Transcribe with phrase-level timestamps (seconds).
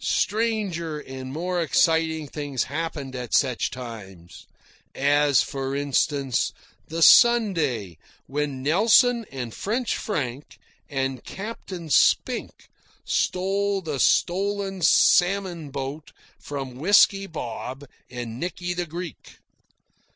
[0.03, 4.47] Stranger and more exciting things happened at such times.
[4.95, 6.53] As, for instance,
[6.87, 10.57] the Sunday when Nelson and French Frank
[10.89, 12.67] and Captain Spink
[13.05, 19.37] stole the stolen salmon boat from Whisky Bob and Nicky the Greek.